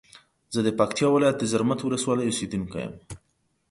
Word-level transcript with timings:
زه 0.53 0.59
د 0.63 0.69
پکتیا 0.79 1.07
ولایت 1.11 1.37
د 1.39 1.43
زرمت 1.51 1.79
ولسوالی 1.81 2.25
اوسیدونکی 2.27 2.77
یم. 2.85 2.93